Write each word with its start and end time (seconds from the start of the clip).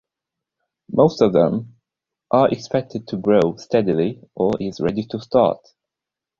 Most 0.91 1.21
of 1.21 1.31
them 1.31 1.75
are 2.31 2.49
expected 2.49 3.07
to 3.09 3.17
grow 3.17 3.55
steadily 3.57 4.23
or 4.33 4.53
is 4.59 4.81
ready 4.81 5.05
to 5.11 5.21
start. 5.21 5.59